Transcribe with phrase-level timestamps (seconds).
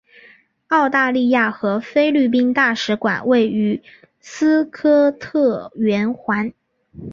[0.69, 3.83] 澳大利亚和菲律宾大使馆位于
[4.19, 6.51] 斯科特圆环。